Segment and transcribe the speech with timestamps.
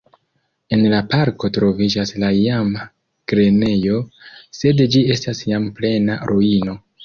[0.77, 2.87] En la parko troviĝas la iama
[3.33, 4.01] grenejo,
[4.63, 6.79] sed ĝi estas jam plena ruino.